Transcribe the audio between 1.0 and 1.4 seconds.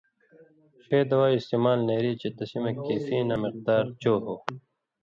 دوائ